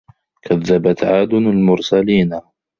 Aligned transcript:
كَذَّبَت 0.41 1.03
عادٌ 1.03 1.33
المُرسَلينَ 1.33 2.41